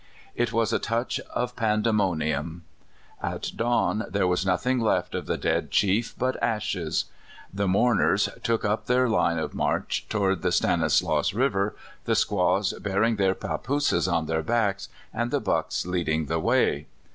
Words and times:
It 0.33 0.51
was 0.51 0.73
a 0.73 0.79
touch 0.79 1.19
of 1.31 1.55
Pandemonium. 1.55 2.63
At 3.21 3.51
dawn 3.55 4.05
there 4.09 4.25
was 4.25 4.43
noth 4.43 4.65
ing 4.65 4.79
left 4.79 5.13
of 5.13 5.27
the 5.27 5.37
dead 5.37 5.69
chief 5.69 6.15
but 6.17 6.41
ashes. 6.41 7.05
The 7.53 7.67
mourn 7.67 7.99
ers 8.01 8.27
took 8.41 8.65
up 8.65 8.87
their 8.87 9.07
line 9.07 9.37
of 9.37 9.53
march 9.53 10.09
toward 10.09 10.41
the 10.41 10.49
Stanis 10.49 11.03
laus 11.03 11.35
River, 11.35 11.75
the 12.05 12.15
squaws 12.15 12.73
bearing 12.79 13.17
their 13.17 13.35
papooses 13.35 14.07
on 14.11 14.25
their 14.25 14.41
backs, 14.41 14.89
the" 15.13 15.39
bucks" 15.39 15.85
leading 15.85 16.25
the 16.25 16.39
way. 16.39 16.87